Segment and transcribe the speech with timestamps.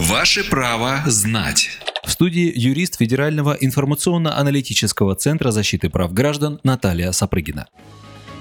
[0.00, 1.68] Ваше право знать.
[2.06, 7.68] В студии юрист Федерального информационно-аналитического центра защиты прав граждан Наталья Сапрыгина.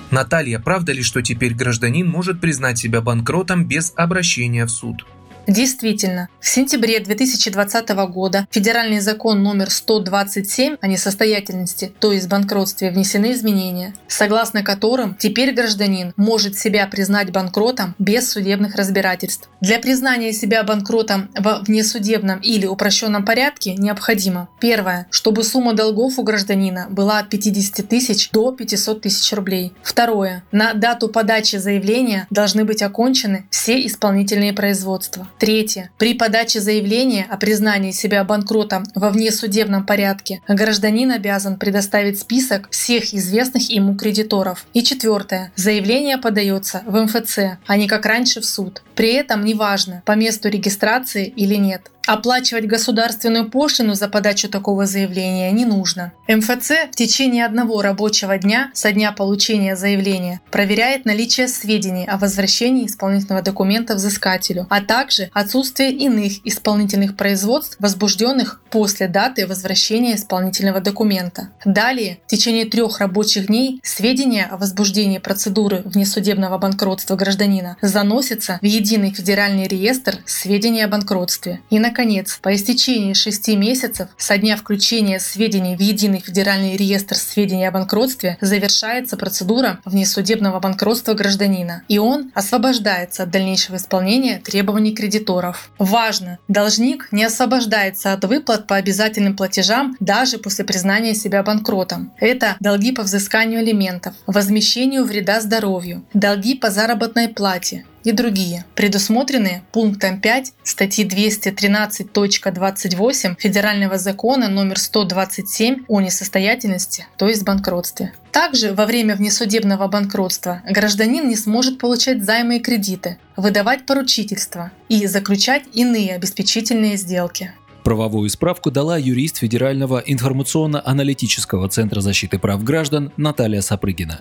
[0.09, 5.05] Наталья, правда ли, что теперь гражданин может признать себя банкротом без обращения в суд?
[5.47, 13.33] Действительно, в сентябре 2020 года федеральный закон номер 127 о несостоятельности, то есть банкротстве, внесены
[13.33, 19.49] изменения, согласно которым теперь гражданин может себя признать банкротом без судебных разбирательств.
[19.61, 26.23] Для признания себя банкротом в внесудебном или упрощенном порядке необходимо первое, чтобы сумма долгов у
[26.23, 29.73] гражданина была от 50 тысяч до 500 тысяч рублей.
[29.83, 35.27] Второе, на дату подачи заявления должны быть окончены все исполнительные производства.
[35.39, 35.89] Третье.
[35.97, 43.13] При подаче заявления о признании себя банкротом во внесудебном порядке гражданин обязан предоставить список всех
[43.13, 44.65] известных ему кредиторов.
[44.73, 45.53] И четвертое.
[45.55, 48.81] Заявление подается в МФЦ, а не как раньше в суд.
[48.95, 51.89] При этом неважно, по месту регистрации или нет.
[52.09, 56.11] Оплачивать государственную пошлину за подачу такого заявления не нужно.
[56.27, 62.87] МФЦ в течение одного рабочего дня со дня получения заявления проверяет наличие сведений о возвращении
[62.87, 71.49] исполнительного документа взыскателю, а также отсутствие иных исполнительных производств, возбужденных после даты возвращения исполнительного документа.
[71.63, 78.65] Далее, в течение трех рабочих дней сведения о возбуждении процедуры внесудебного банкротства гражданина заносятся в
[78.65, 81.61] единый федеральный реестр сведений о банкротстве.
[81.69, 87.15] И, наконец, Наконец, по истечении шести месяцев со дня включения сведений в Единый федеральный реестр
[87.15, 94.95] сведений о банкротстве завершается процедура внесудебного банкротства гражданина, и он освобождается от дальнейшего исполнения требований
[94.95, 95.71] кредиторов.
[95.77, 96.39] Важно!
[96.47, 102.13] Должник не освобождается от выплат по обязательным платежам даже после признания себя банкротом.
[102.17, 109.63] Это долги по взысканию алиментов, возмещению вреда здоровью, долги по заработной плате, и другие, предусмотренные
[109.71, 118.13] пунктом 5 статьи 213.28 Федерального закона номер 127 о несостоятельности, то есть банкротстве.
[118.31, 125.07] Также во время внесудебного банкротства гражданин не сможет получать займы и кредиты, выдавать поручительства и
[125.07, 127.53] заключать иные обеспечительные сделки.
[127.83, 134.19] Правовую справку дала юрист Федерального информационно-аналитического центра защиты прав граждан Наталья Сапрыгина.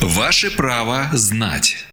[0.00, 1.86] Ваше право знать.